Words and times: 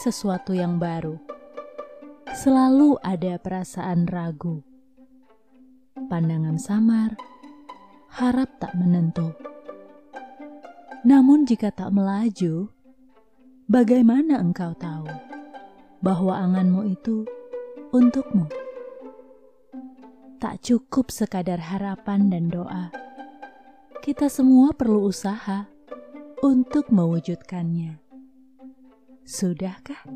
sesuatu 0.00 0.56
yang 0.56 0.80
baru, 0.80 1.20
selalu 2.32 2.96
ada 3.04 3.36
perasaan 3.36 4.08
ragu. 4.08 4.64
Pandangan 6.08 6.56
samar, 6.56 7.12
harap 8.16 8.48
tak 8.56 8.72
menentu. 8.80 9.36
Namun 11.04 11.44
jika 11.44 11.68
tak 11.68 11.92
melaju, 11.92 12.72
bagaimana 13.68 14.40
engkau 14.40 14.72
tahu 14.72 15.04
bahwa 16.00 16.40
anganmu 16.40 16.88
itu 16.88 17.28
untukmu? 17.92 18.48
Tak 20.40 20.64
cukup 20.64 21.12
sekadar 21.12 21.60
harapan 21.60 22.32
dan 22.32 22.48
doa. 22.48 22.88
Kita 24.00 24.32
semua 24.32 24.72
perlu 24.72 25.12
usaha 25.12 25.68
untuk 26.40 26.88
mewujudkannya. 26.88 28.07
Sudahkah? 29.28 30.08